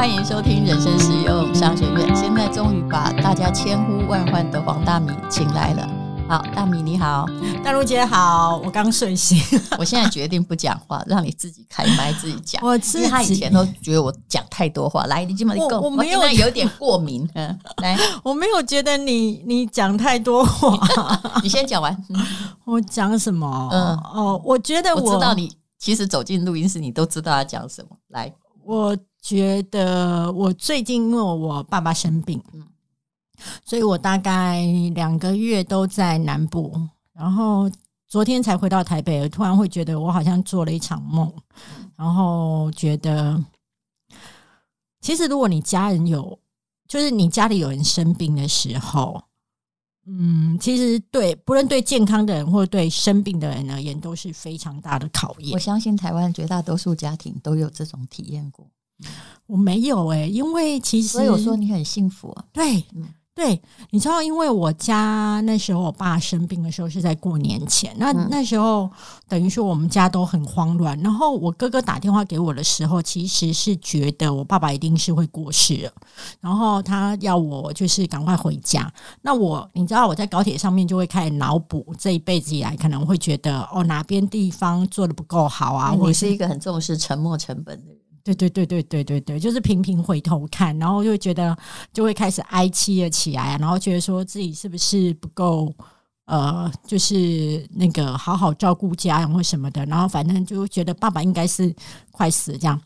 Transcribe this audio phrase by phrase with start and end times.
[0.00, 2.16] 欢迎收听人生实用商学院。
[2.16, 5.86] 现在终于把大家千呼万唤的黄大米请来了。
[6.26, 7.26] 好，大米你好，
[7.62, 9.38] 大陆姐好，我刚睡醒，
[9.78, 12.64] 我现在决定不讲话，让你自己开麦自己讲。
[12.64, 17.28] 我因为他以前都觉得我讲太多话，来，你今晚你够，我没有有点过敏。
[17.36, 17.94] 嗯，来，
[18.24, 21.94] 我没有觉得你你讲太多话， 你先讲完。
[22.08, 22.16] 嗯
[22.64, 23.68] 我讲什么？
[23.70, 27.90] 嗯哦，我觉得我知道你其实走进录音室，你都知道要讲什么。
[28.08, 28.32] 来，
[28.64, 32.66] 我觉得我最近因为我爸爸生病，嗯
[33.64, 36.72] 所以我大概两个月都在南部，
[37.12, 37.70] 然后
[38.06, 41.32] 昨天才回到台北，突然会觉得我好像做了一场梦，
[41.96, 43.42] 然后觉得
[45.00, 46.38] 其实如果你家人有，
[46.86, 49.22] 就是你家里有人生病的时候。
[50.06, 55.58] 嗯，其实对，不论对健康的人或者对生病的人而言，都是非常大的考验我。
[55.58, 58.66] 相信台湾绝大多数家庭都有这种体验过，
[59.46, 62.44] 我没有诶、因为其实所以我说你很幸福啊。
[62.52, 63.58] 对，嗯对，
[63.90, 68.90] 你知道，因为我家那时候我爸生病的时候是在过年前，那、嗯那时候
[69.28, 70.98] 等于说我们家都很慌乱。
[71.00, 75.92] 然后我哥哥打电话给我的时候，其实是觉得我爸爸一定是会过世了，
[76.40, 78.92] 然后他要我就是赶快回家。
[79.22, 87.99] 那我你知道我在高铁上面就会开始脑补这一辈子以来可能会觉得哦哪边地方做的不够好啊，或者你是一个很重视沉没成本的人。
[88.22, 91.56] 对对对对对对对，就是频频回头看，然后就会觉得
[91.92, 95.72] 就会开始哀戚了起来，然后觉得说自己是不是不够
[96.26, 101.74] 呃，就是那个好好照顾家人或什么的，然后反正就觉得爸爸应该是
[102.12, 102.80] 快死这样，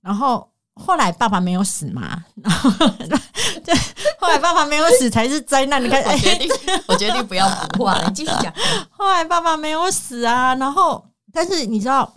[0.00, 2.70] 然后后来爸爸没有死嘛，然后
[3.62, 3.74] 对，
[4.18, 6.48] 后来爸爸没有死才是灾难，你看，我决定，
[6.86, 8.50] 我决定不要补话了，你继续讲。
[8.88, 12.10] 后来爸爸没有死啊，然后但是你知道，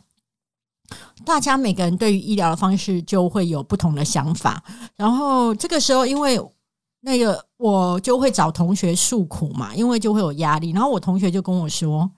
[1.26, 4.64] 大家每个人对于医疗的方式就会有不同的想法。
[4.96, 6.40] 然后这个时候，因为
[7.02, 10.72] 那个我就会找同学诉苦嘛，因为就会有压力。
[10.72, 12.10] 然后我同学就跟我说：“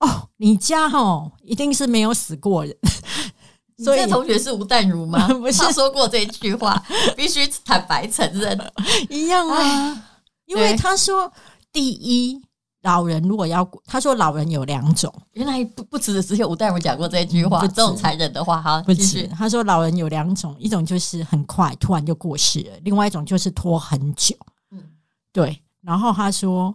[0.00, 2.76] 哦，你家哦一定是没有死过人。
[3.84, 5.28] ”所以同学是吴淡如吗？
[5.34, 6.82] 不是他说过这句话，
[7.16, 8.58] 必须坦白承认。
[9.08, 10.02] 一样啊，
[10.46, 11.32] 因为他说
[11.72, 12.42] 第一。
[12.88, 18.82] 老人如果要，他说老人有两种，原来不不止只有吴大夫讲过这句话，不这种残忍的话哈。
[18.82, 24.34] 不止他说老人有两种，一种就是很快突然就过世了，另外一种就是拖很久。
[24.70, 24.82] 嗯
[25.30, 26.74] 对，然后他说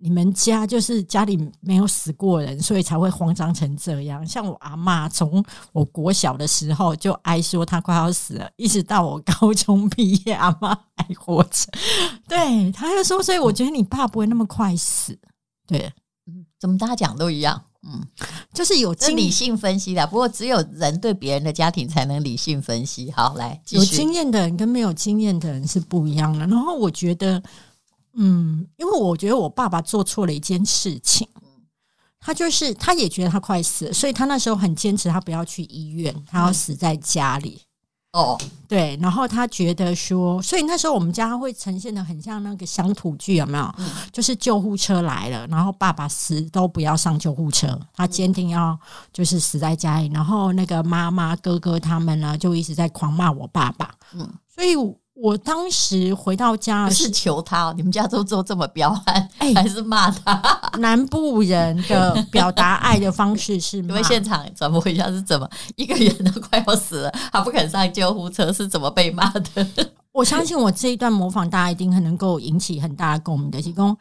[0.00, 4.24] 你们家就是家里没有死过人，所以才会慌张成这样。
[4.26, 11.66] 像我阿妈，从我国小的时候就哀说她快要死了，一直到我高中毕业，阿妈还活着。
[12.28, 15.18] 对，她就说，所以我觉得你爸不会那么快死。
[15.66, 15.92] 对，
[16.26, 17.60] 嗯怎么大家讲都一样？
[17.82, 18.04] 嗯，
[18.52, 20.04] 就是有经理性分析的。
[20.08, 23.10] 不过只有人对别人的家庭才能理性分析。
[23.12, 23.60] 好，来。
[23.70, 26.40] 有经验的人跟没有经验的人是不一样的。
[26.40, 27.40] 然后我觉得，
[28.14, 31.28] 嗯，因为我觉得我爸爸做错了一件事情，
[32.18, 37.62] 他就是他也觉得他快死了，所以他那时候很坚持，他不要去医院，他要死在家里。
[38.12, 43.74] 哦，对，然后他觉得说，所以那时候我们家会呈现的很像那个乡土剧，有没有？
[43.76, 48.76] 嗯就是救护车来了，然后爸爸死都不要上救护车，他坚定要
[49.12, 53.94] 就是死在家里，然后那个妈妈、哥哥他们呢就一直在狂骂我爸爸。
[54.14, 54.74] 嗯，所以
[55.20, 60.40] 我当时回到家不是求他哦，你们家都做这么彪悍，哎还是骂他？
[60.78, 69.66] 南部人的表达爱的方式是骂因为现场转播一下是怎么一个人都快要死了，他不肯上救护车，是怎么被骂的？
[70.12, 73.60] 我相信我这一段模仿，大家一定很能够引起很大的共鸣的。
[73.60, 73.96] 是讲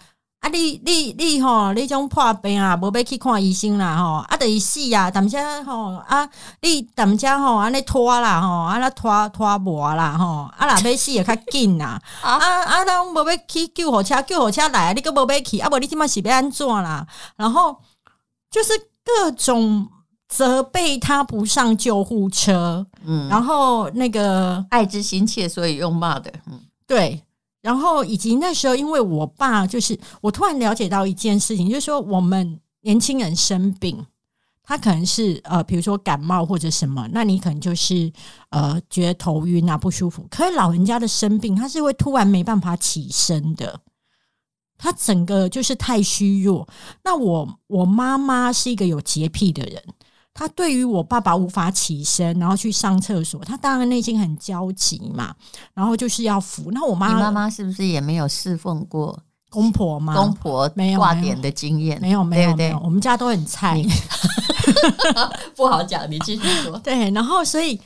[0.48, 6.28] 啊，你你你吼，你种破病啊，无要去看医生啦吼，啊，等于死啊，淡遮吼啊，
[6.62, 12.32] 你淡遮吼安尼拖啦吼，啊那拖拖磨啦吼，啊若要死也较紧啦，啊
[12.64, 17.06] 啊，咱无要去救护车，救护车来，你个无要去，啊无你即满是要安怎啦？
[17.36, 17.76] 然后
[18.50, 18.72] 就是
[19.04, 19.86] 各种
[20.30, 26.32] 责备他不上救护车，嗯，然后那个爱之心切，所以用骂的。
[26.50, 27.22] 嗯对，
[27.68, 34.06] 然后以及那时候，因为我爸就是我突然了解到一件事情，就是说我们年轻人生病，
[34.64, 38.10] 他可能是呃，比如说感冒或者什么，那你可能就是
[38.52, 40.26] 呃觉得头晕啊不舒服。
[40.32, 43.82] 可是老人家的生病，他是会突然没办法起身的。
[44.78, 46.66] 他整个就是太虚弱。
[47.04, 49.84] 那我我妈妈是一个有洁癖的人，
[50.38, 55.34] 她对于我爸爸无法起身，然后去上厕所，他当然内心很焦急嘛，
[55.74, 56.70] 然后就是要扶。
[56.72, 59.18] 那我妈你妈妈是不是也没有侍奉过
[59.50, 60.14] 公婆吗？
[60.14, 62.00] 公婆没有挂点的经验？
[62.00, 63.84] 没有没有没有，我们家都很菜。
[65.58, 66.78] 不好讲，你继续说。
[66.86, 67.82] 对，然后所以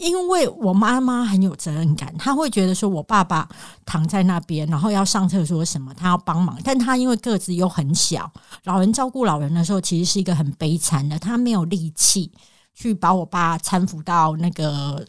[0.00, 3.46] 因为我妈妈很有责任感，她会觉得说我爸爸
[3.84, 8.32] 躺在那边，然后要上厕所什么，她要帮忙，但她因为个子又很小，
[8.64, 12.32] 老人照顾老人的时候，其实是一个很悲惨的，她没有力气
[12.74, 15.04] 去把我爸搀扶到那个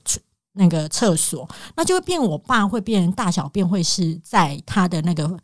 [0.54, 1.48] 那个厕所，
[1.78, 5.40] 那就会变我爸会变大小便会是在他的那个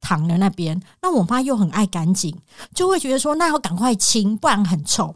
[0.00, 2.34] 躺的那边，那我妈又很爱干净，
[2.74, 5.14] 就会觉得说那要赶快清，不然很臭。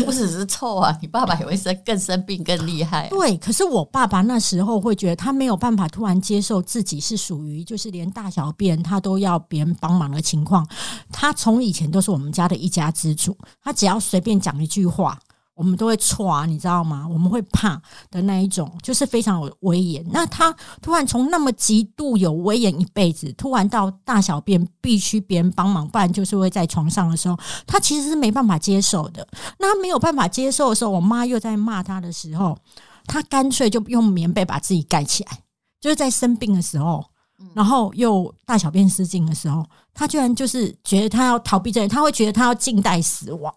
[0.00, 3.08] 不只是臭啊，你爸爸也会生更生病更厉害。
[3.08, 10.66] 对，可是我爸爸那时候会觉得他没有办法突然接受自己是属于就是连大小便他都要别人帮忙的情况。
[11.12, 15.18] 他从以前都是我们家的一家之主，他只要随便讲一句话。
[15.56, 17.08] 我们都会错，你知道吗？
[17.08, 17.80] 我们会怕
[18.10, 20.04] 的那一种，就是非常有威严。
[20.10, 27.34] 那他突然从那么极度有威严一辈子，突然到大小便必须别人帮忙，不然就是会在床上的时候，
[27.66, 29.26] 他其实是没办法接受的。
[29.58, 32.54] 那他没有办法接受的时候，我妈又在骂他的时候，
[33.06, 35.38] 他干脆就用棉被把自己盖起来。
[35.80, 37.02] 就是在生病的时候，
[37.54, 39.64] 然后又大小便失禁的时候，
[39.94, 43.54] 他居然就是觉得他要逃避这些，他会觉得他要静待死亡。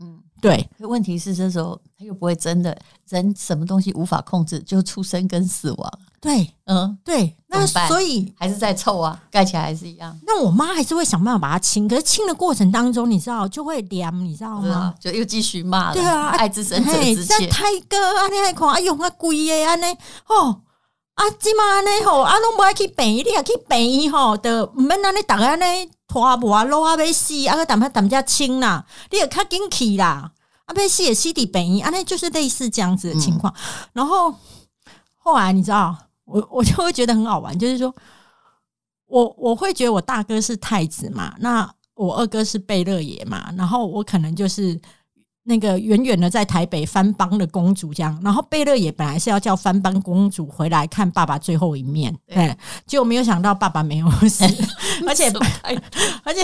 [0.00, 0.22] 嗯。
[0.50, 2.76] 对，问题是这时候他又不会真的
[3.08, 5.98] 人什么东西无法控制，就出生跟死亡。
[6.20, 10.14] 对，嗯，对，那所以还是在臭啊，盖起来还是一样。
[10.26, 14.94] 那我妈还是会想办法把它清，可是清的过程当中，你知道就会凉，你知道吗？
[15.00, 15.94] 就又继续骂了。
[15.94, 17.46] 对啊，爱之深责之切。
[17.48, 19.84] 太哥，啊，你还看，哎呦，那贵的安尼，
[20.28, 20.60] 哦，
[21.14, 25.64] 啊，即嘛安尼吼，啊，拢不爱去病，你也去病吼，的唔免安尼大家呢
[26.14, 30.30] 拖磨啊，落啊要死，啊个淡下淡只清啦，你也较紧去啦。
[30.64, 33.52] 啊，要死也西底本意啊，那就是类似这样子的情况。
[33.92, 34.32] 然后
[35.16, 37.92] 后来你知道，我我就会觉得很好玩，就是说
[39.06, 44.80] 我我会觉得我大哥是太子嘛，那我二哥是贝勒爷嘛，然后我可能就是
[45.44, 48.18] 那个远远的在台北藩邦的公主这样。
[48.24, 52.56] 然后贝勒也本来是要叫藩邦公主回来看爸爸最后一面，对，
[52.86, 54.44] 结果没有想到爸爸没有死，
[55.06, 55.30] 而且
[56.24, 56.42] 而且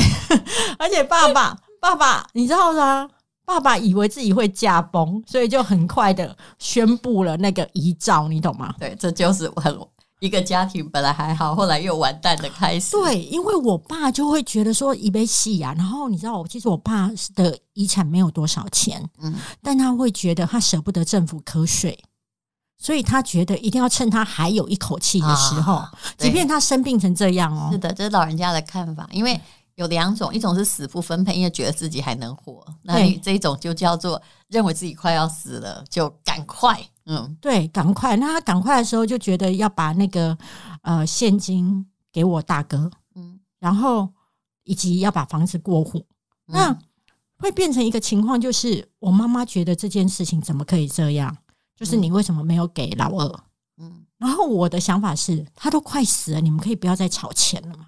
[0.79, 3.09] 而且爸爸爸爸，你知道吗？
[3.47, 8.73] 爸爸以为自己会驾崩，所以就很快的宣布了那个遗诏，你懂吗？
[8.79, 9.77] 对，这就是很
[10.21, 12.93] 一个家庭本来还好，后来又完蛋的开始。
[12.93, 21.99] 对，因为我爸就会觉得说一杯戏啊，然后你知道我，其实我爸的遗产没有多少钱，嗯，但他会觉得他舍不得政府瞌睡，
[22.79, 25.83] 所以他觉得一定要趁他还有一口气的时候，
[26.17, 27.71] 即便他生病成这样哦。
[27.73, 29.41] 是的，这是老人家的看法，因为。
[29.77, 36.79] 有两种，一种是死不分配，因为觉得自己还能活；那这一种就叫做认为自己快要死了，就赶快，
[37.13, 38.17] 嗯，对，赶快。
[38.17, 40.37] 那他赶快的时候，就觉得要把那个
[40.83, 44.09] 呃现金给我大哥，嗯，然后
[44.63, 46.07] 以及要把房子过户。
[46.47, 46.79] 那
[47.37, 51.37] 会变成一个情况，就是我妈妈觉得这件事情怎么可以这样？
[51.77, 53.41] 就是你为什么没有给老二？
[53.79, 57.87] 嗯，然后我的想法是，他都快死了，你们可以不要再吵钱了嘛？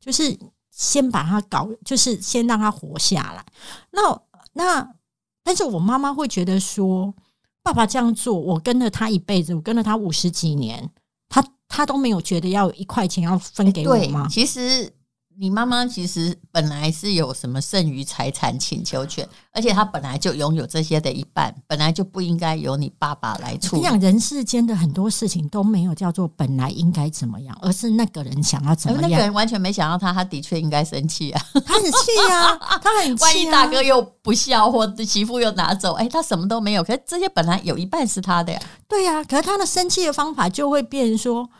[0.00, 0.38] 就是。
[0.74, 3.44] 先把他搞，就是先让他活下来。
[3.90, 4.22] 那
[4.54, 4.94] 那，
[5.42, 7.14] 但是我妈妈会觉得说，
[7.62, 10.90] 爸爸这样做，我跟了他一辈子，我跟了他五十几年，
[11.28, 14.26] 他他都没有觉得要一块钱要分给我吗？
[14.28, 14.92] 其实。
[15.42, 23.82] 你妈妈其实本来是有什么剩余财产请求权，而且她本来就拥有这些的一半，本来就不应该由你爸爸来处理。
[23.98, 29.10] 人世间的很多事情都没有叫做本来应该怎么样，而是那个人想要怎么样。
[29.10, 33.24] 那个人完全没想到他，他的确应该生气啊， 他很气啊， 他很气。
[33.24, 36.84] 万一大哥又不孝，或媳妇又拿走，哎，他什么都没有。
[36.84, 38.62] 可是这些本来有一半是他的呀。
[38.86, 41.50] 对呀，可是他的生气的方法就会变，说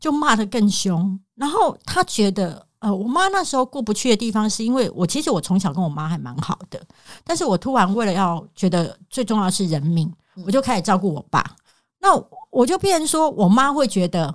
[0.00, 2.66] 就骂得更凶，然后他觉得。
[2.80, 6.80] 呃，我妈那时候过不去的地方，是因为我其实我从小跟我妈还蛮好的，
[7.24, 10.08] 但是我突然为了要觉得最重要是人命，
[10.46, 11.56] 我就开始照顾我爸，
[11.98, 12.10] 那
[12.50, 14.32] 我就变成说我妈会觉得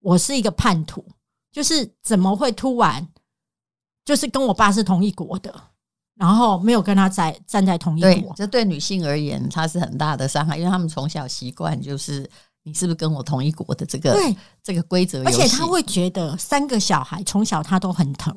[0.00, 1.04] 我是一个叛徒，
[1.50, 3.06] 就是怎么会突然
[4.06, 5.54] 就是跟我爸是同一国的，
[6.14, 12.26] 然后没有跟他在站在同一国，这对女性而言，它是很大的伤害，因为他们从小习惯就是。
[12.64, 15.24] 你是不是跟我同一国的这个对这个规则？
[15.24, 18.34] 而且他会觉得三个小孩从小他都很疼，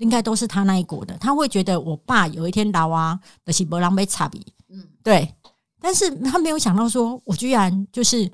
[0.00, 1.16] 应该都是他那一国的。
[1.18, 5.32] 他会觉得我爸有一天老啊的是波浪被差比，嗯，对。
[5.80, 8.28] 但是他没有想到说，我居然就是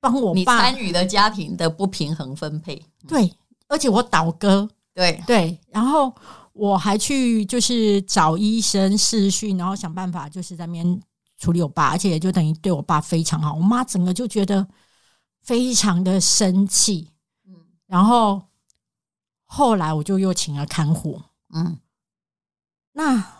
[0.00, 2.80] 帮我爸参与了家庭的不平衡分配。
[3.08, 3.32] 对，
[3.66, 6.14] 而且我倒戈，对对，然后
[6.52, 11.02] 我还去就是找医生试训，然后想办法就是在边。
[11.38, 13.54] 处理我爸，而且也就等于对我爸非常好。
[13.54, 14.66] 我妈整个就觉得
[15.42, 17.10] 非常的生气，
[17.46, 17.54] 嗯。
[17.86, 18.42] 然后
[19.44, 21.78] 后来我就又请了看护，嗯。
[22.92, 23.32] 那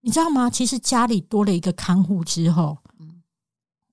[0.00, 0.48] 你知道吗？
[0.48, 3.22] 其实家里多了一个看护之后，嗯，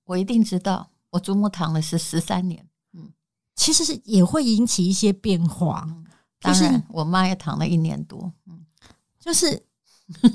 [0.05, 2.67] 我一定知道，我祖母躺了是十三年。
[2.93, 3.11] 嗯
[3.55, 5.85] 其实是也会引起一些变化。
[6.39, 8.31] 当然，我妈也躺了一年多。
[8.45, 8.63] 嗯，
[9.19, 9.65] 就是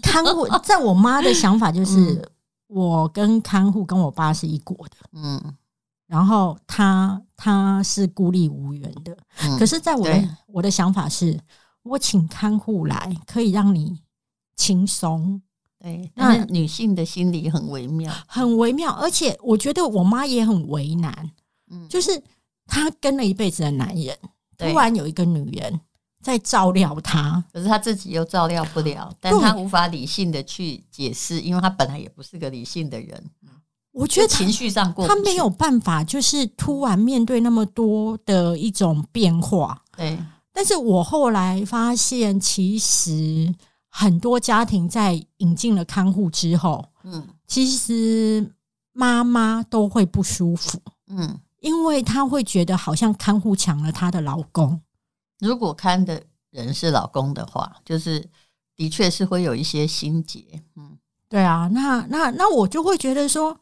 [0.02, 2.31] 看护， 在我妈的想法就是，
[2.72, 5.54] 我跟看护跟我爸是一国的，嗯，
[6.06, 9.16] 然后他他是孤立无援的。
[9.42, 11.38] 嗯可是，在我的我的想法是，
[11.82, 14.00] 我请看护来可以让你
[14.56, 15.42] 轻松，
[15.78, 18.10] 对，那女性的心理很微妙。
[18.26, 18.90] 很微妙。
[18.92, 21.30] 而且我觉得我妈也很为难，
[21.70, 22.22] 嗯，就是
[22.66, 24.16] 她跟了一辈子的男人，
[24.56, 25.80] 对突然有一个女人
[26.22, 33.30] 在照料他，可是他自己又照料不了，但对她无法理性的去解释，因为他本来也不是个理性的人，
[33.90, 39.82] 我觉得情绪上过他没有办法，就是突然面对那么多的一种变化。
[39.96, 40.18] 对，
[40.52, 43.52] 但是我后来发现，其实
[43.88, 47.26] 很多家庭在引进了看护之后，嗯。
[47.46, 48.50] 其实
[48.94, 54.80] 妈妈都会不舒服，嗯，因为她会觉得好像看护抢了她的老公。
[55.42, 58.24] 如果看的人是老公的话，就是
[58.76, 60.62] 的确是会有一些心结。
[60.76, 60.96] 嗯
[61.28, 63.58] 对啊，那那那我就会觉得说，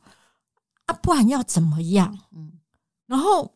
[0.85, 2.19] 啊，不然要怎么样？
[2.33, 2.53] 嗯
[3.07, 3.55] 然后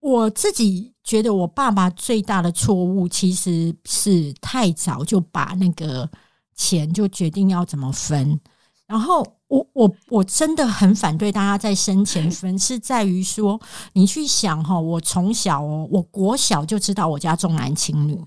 [0.00, 6.10] 我自己觉得，我爸爸最大的错误其实是太早就把那个
[6.54, 8.38] 钱就决定要怎么分。
[8.86, 13.60] 然后我我我真的很反对大家在生前分，是在于说
[13.92, 18.18] 你去想哈，我从小哦，我国小就知道我家重男轻女，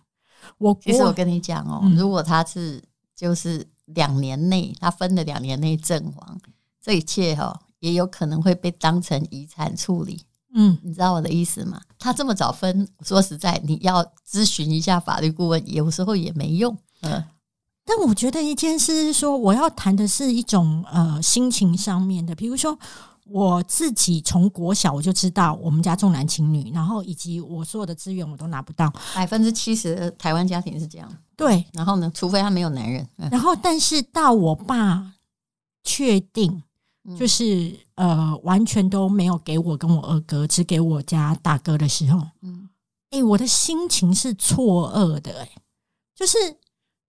[0.59, 2.79] 我国其实我跟你讲哦，嗯如果他是
[3.15, 6.39] 就是两年内，他分了两年内阵亡，
[6.79, 10.21] 这一切哈、也有可能会被当成遗产处理。
[10.53, 11.81] 嗯你知道我的意思吗？
[11.97, 16.77] 他这么早分，说实在，你要咨询一下法律顾问，有时候也没用。
[17.01, 17.23] 嗯，
[17.85, 22.77] 但我觉得一件事是说，我要谈的是一种呃心情上面的，比如说
[23.27, 31.07] 我自己从国小我就知道我们家重男轻女，然后以及我所有的资源我都拿不到，百分之七十的台湾家庭是这样。
[31.35, 35.13] 对，然后呢，除非他没有男人，嗯然后但是到我爸
[35.83, 36.63] 确定
[37.03, 42.67] 嗯就是呃完全都没有给我跟我二哥，只给我家大哥的时候，嗯
[43.11, 45.49] 哎、我的心情是错愕的、哎，
[46.15, 46.37] 就是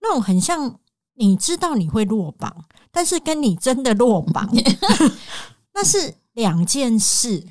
[0.01, 0.79] 那种很像
[1.15, 4.49] 你知道你会落榜，但是跟你真的落榜，
[5.75, 7.45] 那是两件事。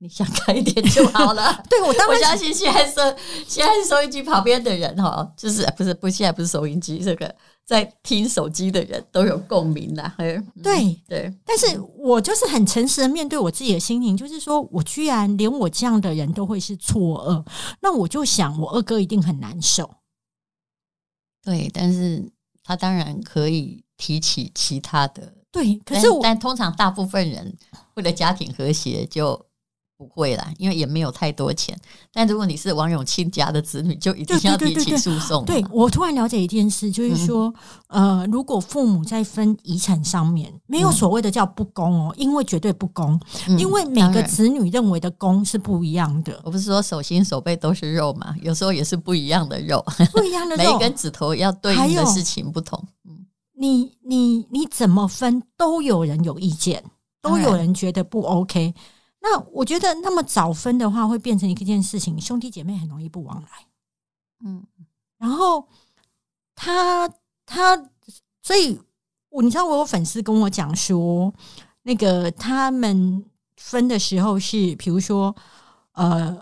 [0.00, 1.60] 你想开一点就好了。
[1.68, 3.02] 对我当我然相信现在收
[3.44, 7.34] 现在收音机旁边的人哈，就是不是不现在不是收音机，这个
[7.66, 10.14] 在听手机的人都有共鸣啦。
[10.18, 17.44] 嗯对对，但是我就是很诚实的面对我自己的心情，就是说我居然连我这样的人都会是错愕，
[17.82, 19.90] 那我就想我二哥一定很难受。
[21.48, 22.30] 对，但是
[22.62, 27.56] 他当然可以提起其他的，对，可是我但通常大部分人
[27.94, 29.46] 为了家庭和谐就
[29.98, 31.76] 不会啦，因为也没有太多钱。
[32.12, 35.44] 但如果你是王永庆家的子女，就一定要提起诉讼。
[35.44, 37.52] 对我突然了解一件事，就是说，
[37.88, 50.62] 呃，如果父母在分遗产上面没有所谓的叫不公哦，因为绝对不公，嗯因为每个子女认为的公是不一样的，我不是说手心手背都是肉嘛，有时候也是不一样的肉，不一样的肉。
[50.70, 52.80] 每一根指头要对应的事情不同。
[53.04, 53.26] 嗯，
[53.58, 56.84] 你你你怎么分都有人有意见，
[57.20, 58.72] 都有人觉得不 OK。
[59.20, 63.48] 那我觉得那么早分的话，会变成一件事情，兄弟姐妹很容易不往来。
[64.44, 64.64] 嗯。
[65.18, 65.68] 然后
[66.54, 67.08] 他
[67.44, 67.76] 他，
[68.42, 68.80] 所以
[69.30, 71.34] 我你知道，我有粉丝跟我讲说，
[71.82, 73.24] 那个他们
[73.56, 75.34] 分的时候是，比如说，
[75.92, 76.40] 呃，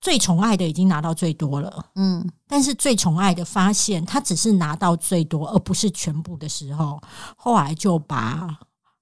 [0.00, 2.26] 最宠爱的已经拿到最多了，嗯。
[2.48, 6.98] 但是最宠爱的发现他只是拿到最多，而不是全部的时候，
[7.36, 8.48] 后来就把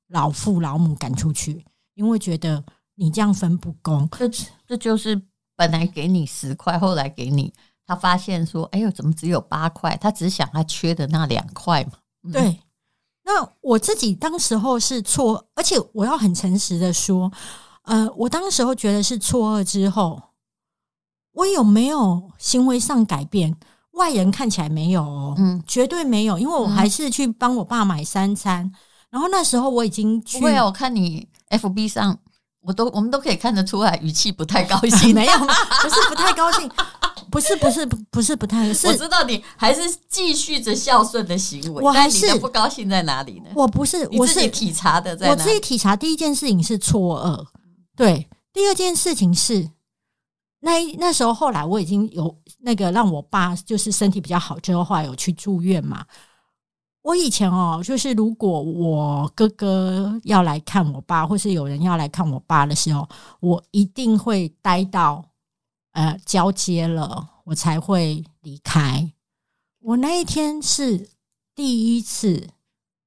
[0.09, 1.65] 老父老母赶出去，
[1.95, 4.09] 因为觉得你这样分不公。
[4.11, 4.29] 这
[4.67, 5.21] 这就是
[5.57, 7.53] 本来给你十块，后来给你，
[7.87, 9.97] 他发现说，哎呦，怎么只有八块？
[9.97, 11.93] 他只想他缺的那两块嘛。
[12.25, 12.61] 嗯，对，
[13.25, 17.33] 那我自己当时候是错，而且我要很诚实的说，
[17.83, 20.23] 呃，我当时候觉得是错愕之后，
[21.33, 23.57] 我有没有行为上改变？
[23.93, 28.73] 外人看起来没有哦，嗯绝对没有，因为我还是去帮我爸买三餐，
[29.11, 32.19] 然后那时候我已经去不会啊，我看你 FB 上，
[32.63, 35.15] 我都我们都可以看得出来，语气不太高 兴。
[35.15, 36.71] 没有，不是不太高兴，
[37.31, 43.51] 不是不是不不是不太是我知道你还是继续着孝顺的行为，我还是不高兴在哪里呢？
[43.55, 45.41] 我不是我是自己体察的在哪里？
[45.41, 47.47] 我自己体察第一件事情是错愕，
[47.97, 49.69] 对，第二件事情是
[50.61, 56.05] 那一那时候后来我已经有那个让我爸就是身体比较好之后，后来有去住院嘛。
[57.03, 63.09] 我以前哦，就是如果我哥哥要来看我爸，或是有人要来看我爸的时候，
[63.41, 65.25] 我一定会待到
[65.93, 69.13] 呃交接了，我才会离开。
[69.81, 71.11] 我那一天是
[71.57, 72.49] 第一次，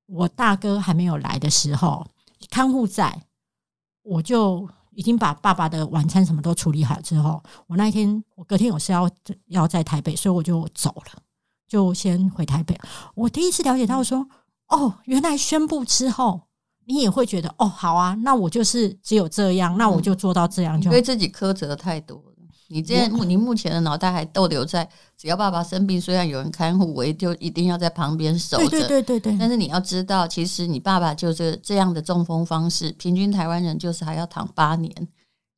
[0.07, 2.05] 我大哥还没有来的时候，
[2.49, 3.23] 看护在，
[4.03, 9.09] 我就已经把爸爸的晚餐什么都处理好之后，我那一天我隔天有事要
[9.47, 11.21] 要在台北，所以我就走了。
[11.67, 12.79] 就先回台北。
[13.15, 14.27] 我第一次了解到说，
[14.69, 16.41] 哦，原来宣布之后，
[16.85, 22.23] 你也会觉得，哦，好啊，那我就是只有这样，那我就做到这样，就对自己苛责太多了。
[22.67, 28.69] 你这样，你目前的脑袋还逗留在，只要爸爸生病，虽然有人看护，我就一定要在旁边守着。
[28.69, 29.37] 对对对对。
[29.39, 34.91] 但是你要知道，其实你爸爸就是这样的中风方式，平均台湾人就是还要躺八年，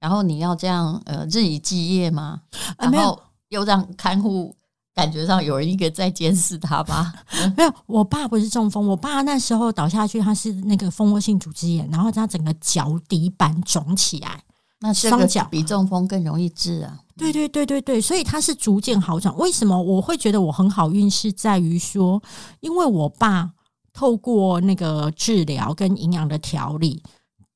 [0.02, 2.42] 然后你要这样呃日以继夜吗？
[2.78, 4.57] 然后又让看护。
[4.98, 7.14] 感觉上有人一个在监视他吧？
[7.56, 14.42] 没有，我爸不是中风，我爸那时候倒下去，他是那个蜂窝性组织炎，然后他整个脚底板肿起来，
[14.80, 16.98] 那双脚比中风更容易治啊。
[17.16, 19.36] 对对对对对，所以他是逐渐好转。
[19.38, 21.10] 为什么我会觉得我很好运？
[21.10, 22.20] 是在于说，
[22.62, 23.52] 因为我爸
[23.94, 27.04] 透过那个治疗跟营养的调理，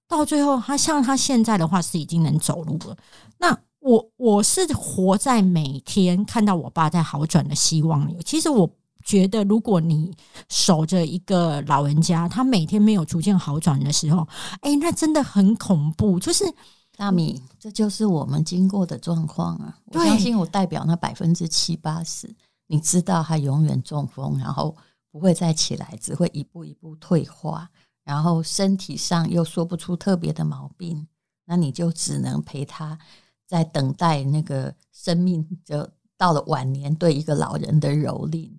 [0.07, 2.95] 到最后他像他现在的话是已经能走路了。
[3.81, 8.17] 那我我是活在每天看到我爸在好转的希望里。
[8.23, 8.69] 其实我
[9.03, 10.15] 觉得，如果你
[10.47, 14.27] 守着一个老人家，他每天没有逐渐好转的时候，
[14.61, 16.19] 哎，那真的很恐怖。
[16.19, 16.43] 就是
[16.95, 19.75] 大米，这就是我们经过的状况啊！
[19.87, 22.31] 我相信我代表那百分之七八十，
[22.67, 24.75] 你知道他永远中风，然后
[25.11, 27.67] 不会再起来，只会一步一步退化，
[28.03, 31.07] 然后身体上又说不出特别的毛病，
[31.45, 32.99] 那你就只能陪他。
[33.51, 35.85] 在等待那个生命，就
[36.17, 38.49] 到了晚年，对一个老人的蹂躏。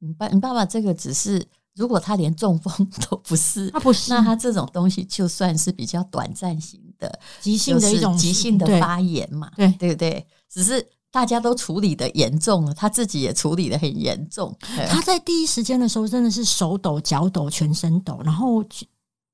[0.00, 1.40] 你爸，你爸爸这个只是，
[1.76, 10.26] 如果他连中风都不是，他不是，那他这种东西就算是比较短暂型的、急性的一种急性的发炎嘛，对对不对？
[10.48, 14.52] 只是大家都处理的严重了，他自己也处理的很严重。
[14.88, 18.64] 他在第一时间的时候，真的是手抖、脚抖、全身抖，然后。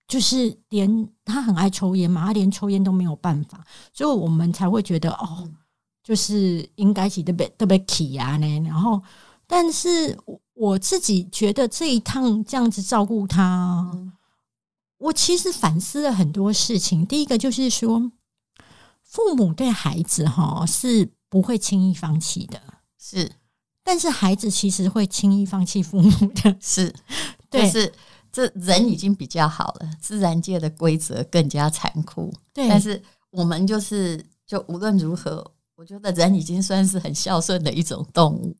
[0.09, 5.51] 就是连他很爱抽烟嘛，他连抽烟都没有办法，所以我们才会觉得哦，
[6.03, 8.61] 就是应该是特别特别气啊呢。
[8.61, 9.03] 然后，
[9.49, 10.17] 但是
[10.55, 13.91] 我自己觉得这一趟这样子照顾他，
[14.99, 17.05] 我其实反思了很多事情。
[17.05, 18.13] 第一个就是说，
[19.03, 22.63] 父母对孩子哈是不会轻易放弃的，
[22.97, 23.33] 是，
[23.83, 26.95] 但是孩子其实会轻易放弃父母的，是，
[27.51, 27.93] 对，是。
[28.33, 32.33] 这人已经比较好了，自然界的规则更加残酷。
[32.53, 38.57] 对，但是我们就是就无论如何，我觉得人已经算是很孝顺的一种动物。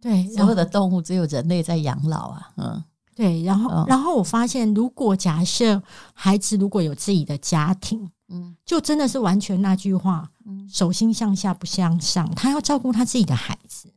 [0.00, 2.50] 对，所有的动物只有人类在养老啊。
[2.56, 2.84] 嗯，
[3.16, 3.42] 对。
[3.42, 5.82] 然后，然后我发现，如果假设
[6.14, 12.32] 孩子如果有自己的家庭，嗯，就真的是完全那句话，嗯，手心向下不向上。
[12.34, 13.92] 他要照顾他自己的孩子。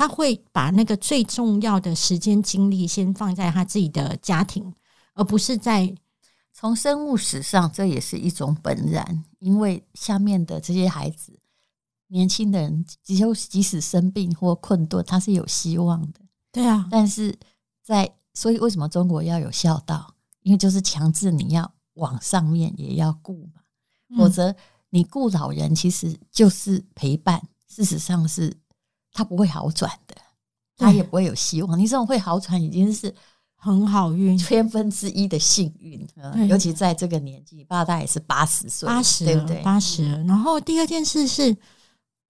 [0.00, 4.72] 他会把那个最重要的时间精力先放在他自己的家庭，
[5.12, 5.94] 而不是在
[6.54, 9.22] 从生物史上，这也是一种本然。
[9.40, 11.38] 因为下面的这些孩子，
[12.06, 16.20] 年轻的人，只有即使生病或困顿，他是有希望的。
[16.50, 17.38] 对啊，但是
[17.82, 20.14] 在所以为什么中国要有孝道？
[20.40, 23.60] 因为就是强制你要往上面也要顾嘛，
[24.16, 24.56] 否则
[24.88, 28.56] 你顾老人其实就是陪伴，事实上是。
[29.12, 30.14] 他不会好转的，
[30.76, 31.78] 他也不会有希望。
[31.78, 33.14] 你这种会好转，已经是
[33.56, 36.06] 很好运，千分之一的幸运。
[36.48, 39.62] 尤其在这个年纪，爸爸也是八十岁，八十对不对？
[39.62, 40.04] 八十。
[40.24, 41.56] 然后第二件事是。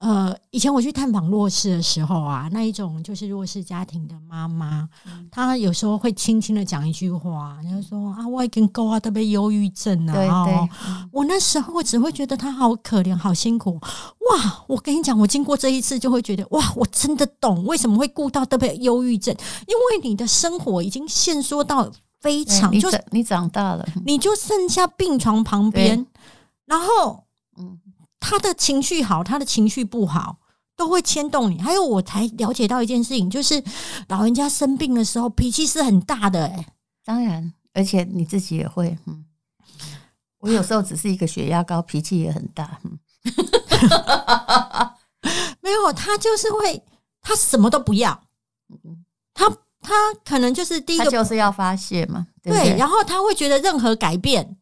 [0.01, 4.89] 呃，以前我去探访弱势的时候啊，那一种就是弱势家庭的妈妈，
[5.31, 10.47] 她有时候会轻轻的讲一句话，然后说啊，我已经够啊，特别忧郁症啊。
[10.47, 10.69] 对
[11.13, 13.75] 我那时候我只会觉得她好可怜，好辛苦。
[13.75, 19.37] 哇，我跟你讲，我经过这一次就会觉得，哇，我真的懂为什么会顾到特别忧郁症，
[19.67, 26.07] 因为你的生活已经限缩到非常，就你长大了，你就剩下病床旁边，
[26.65, 27.25] 然后
[27.59, 27.79] 嗯。
[28.21, 30.37] 他的情绪好，他的情绪不好，
[30.77, 31.59] 都会牵动你。
[31.61, 33.65] 还有，我才了解到一件事情，就是
[34.09, 36.45] 老人家生病的时候，脾气是很大的。
[36.47, 36.67] 哎，
[37.05, 38.97] 当然，而且你自己也会。
[39.07, 39.25] 嗯，
[40.39, 42.79] 我有时候只是一个血压高，脾气也很大。
[45.61, 46.83] 没有，他就是会，
[47.21, 48.23] 他什么都不要。
[49.35, 49.49] 他
[49.81, 52.27] 他可能就是第一个就是要发泄嘛。
[52.43, 54.57] 对，然后他会觉得任何改变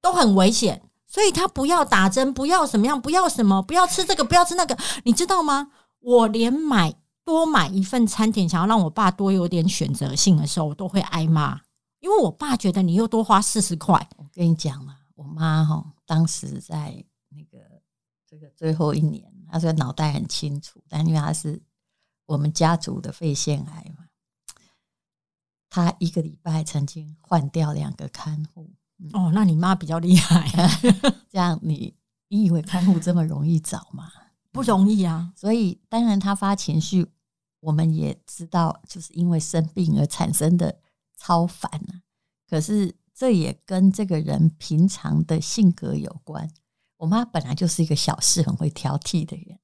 [0.00, 0.82] 都很危险。
[1.12, 5.70] 所以他不要打针，不要什么样，不要什么，不要吃这个，不要吃那个，你知道吗？
[5.98, 11.60] 我连买多买一份餐点，想要让我爸多有点选择性的时候，我都会挨骂，
[12.00, 14.08] 因为我爸觉得你又多花四十块。
[14.16, 17.58] 我跟你讲嘛，我妈哈当时在那个
[18.26, 21.60] 这个最后一年，她说脑袋很清楚，但因为她是
[22.24, 24.06] 我们家族的肺腺癌嘛，
[25.68, 28.70] 她一个礼拜曾经换掉两个看护。
[29.12, 30.48] 哦，那你妈比较厉害，
[31.28, 31.94] 这样你
[32.28, 34.08] 你以为看护这么容易找吗？
[34.52, 35.32] 不容易啊。
[35.36, 37.06] 所以当然他发情绪，
[37.60, 40.78] 我们也知道，就是因为生病而产生的
[41.16, 42.02] 超烦啊。
[42.48, 46.48] 可是这也跟这个人平常的性格有关。
[46.98, 49.58] 我妈本来就是一个小事很会挑剔的人，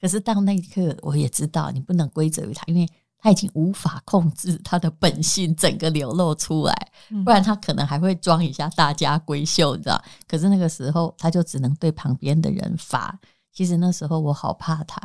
[0.00, 2.88] 可是到那一刻，我也知道你不能归责于她，因为。
[3.20, 6.92] 他已经无法控制他的本性，整个流露出来，
[7.24, 10.02] 不然他可能还会装一下大家闺秀，你知道？
[10.26, 13.18] 可是那个时候，他就只能对旁边的人发。
[13.52, 14.98] 其实那时候我好怕他，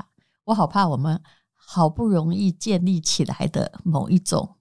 [0.45, 1.21] 我好怕我们
[1.53, 4.55] 好不容易建立起来的某一种。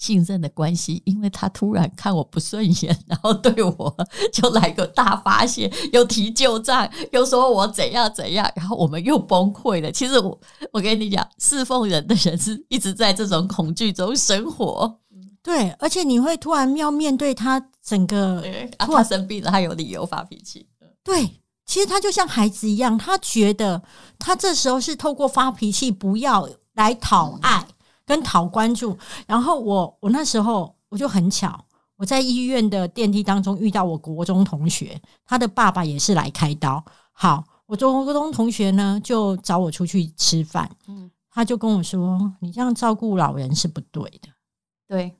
[0.00, 3.94] 信任的关系，因为他突然看我不顺眼， 然后对我
[4.32, 9.92] 就来个大发泄，又提旧账，又说我怎样怎样，然后我们又崩溃了。
[9.92, 10.40] 其实我
[10.72, 14.98] 我跟你讲，侍奉人的人是一直在这种恐惧中生活，
[15.42, 18.42] 对，而且你会突然要面对他整个，
[18.78, 20.66] 他生病了，他有理由发脾气。
[21.04, 23.82] 对，其实他就像孩子一样，他觉得
[24.18, 27.66] 他这时候是透过发脾气，不要来讨爱。
[28.10, 31.64] 跟讨关注，然后我我那时候我就很巧，
[31.96, 36.84] 我在医院的电梯当中遇到我国中同学，他的爸爸也是来开刀。
[37.12, 44.28] 好，我中国中同学呢就找我出去吃饭，嗯，他就跟我说：“你这样照顾老人是不对的。”
[44.88, 45.14] 对，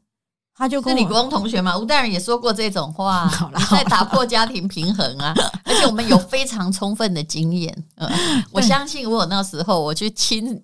[0.53, 5.33] 他就跟你国中同学嘛，吴大人也说过这种话， 好了，在打破家庭平衡啊，
[5.64, 8.11] 而且我们有非常充分的经验， 嗯，
[8.50, 10.61] 我相信我那时候我去亲。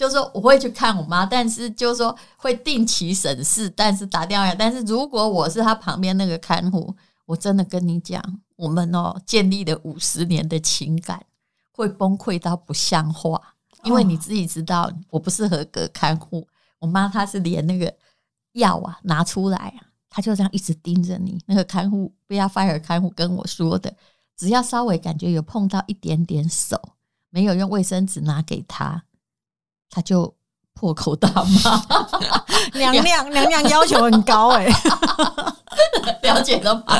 [0.00, 4.54] 就是说我会去看我妈，但是就是说会定期审视，但是打电话。
[4.54, 8.24] 但是如果我是他旁边那个看护，我真的跟你讲，
[8.56, 11.22] 我们哦建立了五十年的情感
[11.72, 13.38] 会崩溃到不像话，
[13.84, 16.48] 因为你自己知道我不是合格看护。
[16.78, 17.94] 我妈她是连那个
[18.52, 21.38] 药啊拿出来啊，她就这样一直盯着你。
[21.44, 23.94] 那个看护贝亚菲尔看护跟我说的，
[24.34, 26.80] 只要稍微感觉有碰到一点点手，
[27.28, 29.04] 没有用卫生纸拿给他。
[29.90, 30.32] 他就
[30.72, 32.08] 破口大骂，
[32.78, 34.66] 娘娘娘娘要求很高哎，
[36.22, 36.96] 了解了吗？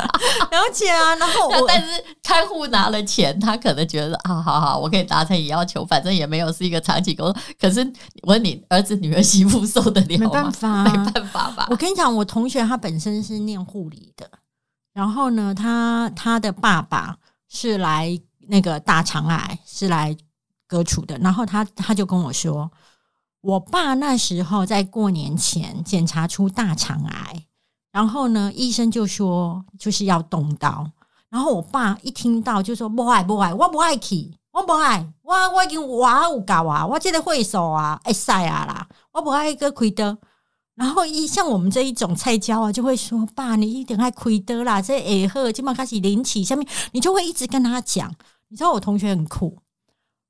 [0.50, 1.14] 了解啊。
[1.16, 7.42] 然后我但是看护拿了钱，他可能觉得啊，好好，我可以达成你要求，反正也没有是一个长期工作。
[7.58, 7.80] 可是
[8.22, 10.26] 我问你，儿子女儿媳妇受得了吗？
[10.26, 11.66] 没办法，没办法吧。
[11.70, 14.28] 我跟你讲，我同学他本身是念护理的，
[14.92, 17.16] 然后呢，他他的爸爸
[17.48, 20.14] 是来那个大肠癌，是来。
[20.70, 22.70] 割除的，然后他他就跟我说，
[23.42, 27.46] 我爸那时候在过年前检查出大肠癌，
[27.90, 30.90] 然后呢，医生就说就是要动刀，
[31.30, 40.18] 然后我爸一听到就说不爱不爱，我不爱去，我不爱，我我已经我有搞啊，我这个会手啊，哎塞啊啦，我不爱个亏的。
[40.74, 48.14] 然后一像我们这一种菜椒啊，就会说爸，你一定爱亏的啦，这耳后基本开始灵起下面，你就会一直跟他讲，
[48.48, 49.58] 你知道我同学很酷。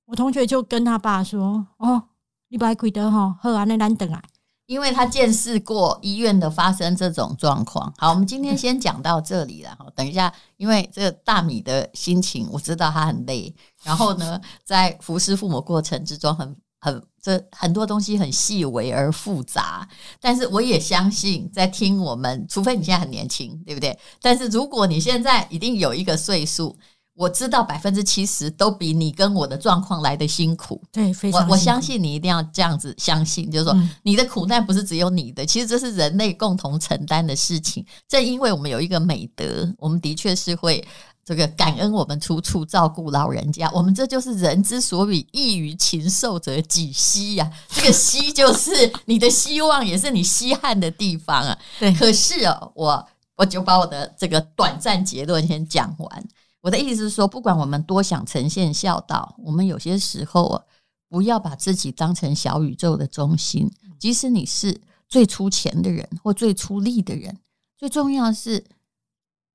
[0.06, 2.02] 我同学就跟他爸说：“哦，
[2.52, 4.20] 你不爱亏得哈，喝完那难等来，
[4.66, 9.86] 因为他见识过医院的发生这种状况。”好，我们今天先讲到这里了哈。
[9.94, 13.54] 等一下，因为这个大米的心情，我知道他很累。
[13.84, 19.88] 然后呢，在服侍父母过程之中，很很这很多东西很细微而复杂。
[20.20, 23.96] 但是我也相信，在听我们，除非你现在很年轻，对不对？
[24.20, 26.76] 但是如果你现在一定有一个岁数。
[27.20, 31.46] 我知道百分之七十都比你跟我的状况来的辛苦，对，非常。
[31.46, 37.84] 我我相信你一定要这样子相信，就是说你的苦难不是只有你的，其实这是人类共同承担的事情。
[38.08, 40.82] 正因为我们有一个美德，我们的确是会
[41.22, 43.70] 这个感恩我们处处照顾老人家。
[43.74, 51.58] 我们这就是人之所以异于禽兽者几希呀， 这个希就是你的希望，也是你稀罕的地方啊。
[51.78, 53.06] 对，可是哦，我
[53.36, 56.24] 我就把我的这个短暂结论先讲完。
[56.62, 60.62] 我的意思是说，不管我们多想呈现孝道，我们有些时候啊，
[61.08, 63.70] 不要把自己当成小宇宙的中心。
[63.98, 67.38] 即使你是最出钱的人或最出力的人，
[67.78, 68.64] 最重要的是，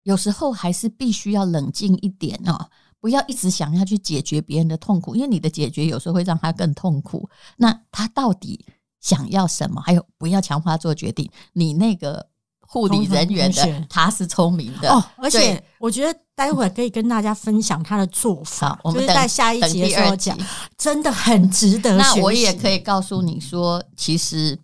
[0.03, 7.29] 有时候还是必须要冷静一点哦，不要一直想要去解决别人的痛苦，因为你的解决有时候会让他更痛苦。
[7.57, 8.65] 那他到底
[8.99, 9.79] 想要什么？
[9.81, 11.29] 还有，不要强化做决定。
[11.53, 12.29] 你那个。
[12.75, 15.01] 护理人员的，他是聪明的哦。
[15.15, 20.37] 而且我觉得待会可以跟大家分享他的做法，我们在下一集的时候讲，
[20.77, 21.95] 真的很值得。
[21.95, 24.59] 那我也可以告诉你说，其实，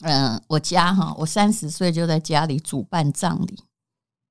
[0.00, 3.62] 嗯，我家哈，我三十岁就在家里主办葬礼，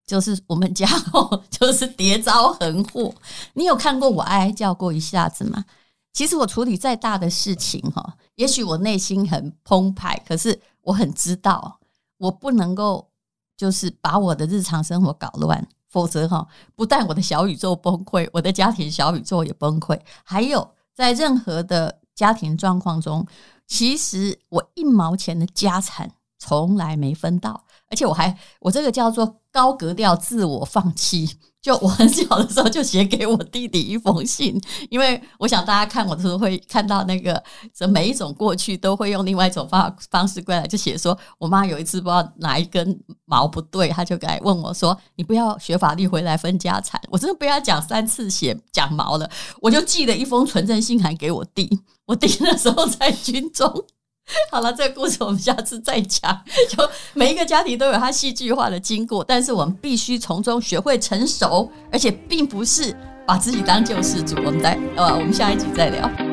[0.05, 3.15] 就是我们家哦， 就是叠遭横祸。
[3.53, 5.63] 你有看过我哀哀叫过一下子吗？
[6.11, 11.78] 其实我处理再大的事情哈，也许我内心很澎湃，可是我很知道，
[12.19, 13.09] 我不能够
[13.57, 19.99] 就是把我的日常生活搞乱，否则哈，不但我的小宇宙崩溃，我的家庭小宇宙也崩溃。
[20.23, 23.25] 还有在任何的家庭状况中，
[23.65, 31.39] 其实我一毛钱的家产从来没分到，而且我还我这个叫做高格调自我放弃。
[31.61, 37.41] 就我很小的时候就写给我弟弟一封信，因为我想大家看我的时候会看到那个，
[37.75, 49.29] 这每一种过去都会用另外一种方方式过来，就写说我妈有一次不知道哪一根毛不对，他就来问我说：“你不要学法律回来分家产。”我真的被他讲三次写讲毛了，
[49.61, 51.69] 我就寄了一封纯正信函给我弟，
[52.05, 53.85] 我弟那时候在军中。
[54.51, 56.39] 好了，这个故事我们下次再讲。
[56.69, 64.35] 就每一个家庭都有它戏剧化的经过，但是我们必须从中学会成熟，而且并不是把自己当救世主。
[64.45, 66.28] 我们再呃，我们下一集再聊。